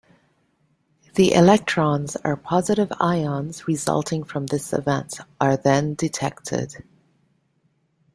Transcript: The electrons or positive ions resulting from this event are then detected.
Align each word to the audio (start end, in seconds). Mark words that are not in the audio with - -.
The 1.13 1.31
electrons 1.35 2.17
or 2.25 2.35
positive 2.35 2.91
ions 2.99 3.67
resulting 3.67 4.23
from 4.23 4.47
this 4.47 4.73
event 4.73 5.19
are 5.39 5.55
then 5.55 5.93
detected. 5.93 6.83